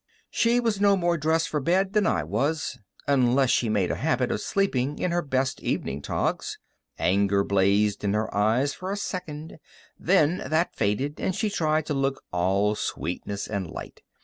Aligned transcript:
She 0.31 0.59
was 0.59 0.81
no 0.81 0.97
more 0.97 1.15
dressed 1.15 1.47
for 1.47 1.59
bed 1.59 1.93
than 1.93 2.07
I 2.07 2.23
was, 2.23 2.79
unless 3.07 3.51
she 3.51 3.69
made 3.69 3.91
a 3.91 3.95
habit 3.97 4.31
of 4.31 4.41
sleeping 4.41 4.97
in 4.97 5.11
her 5.11 5.21
best 5.21 5.61
evening 5.61 6.01
togs. 6.01 6.57
Anger 6.97 7.43
blazed 7.43 8.03
in 8.03 8.15
her 8.15 8.33
eyes 8.33 8.73
for 8.73 8.91
a 8.91 8.97
second, 8.97 9.59
then 9.99 10.37
that 10.39 10.75
faded, 10.75 11.19
and 11.19 11.35
she 11.35 11.51
tried 11.51 11.85
to 11.85 11.93
look 11.93 12.23
all 12.31 12.73
sweetness 12.73 13.45
and 13.45 13.69
light. 13.69 14.01